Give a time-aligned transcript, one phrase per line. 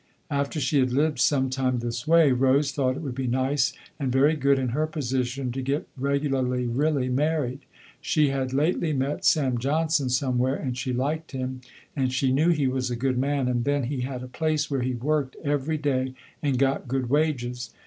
[0.31, 4.11] After she had lived some time this way, Rose thought it would be nice and
[4.11, 7.59] very good in her position to get regularly really married.
[8.01, 11.61] She had lately met Sam Johnson somewhere, and she liked him
[11.95, 14.81] and she knew he was a good man, and then he had a place where
[14.81, 17.69] he worked every day and got good wages.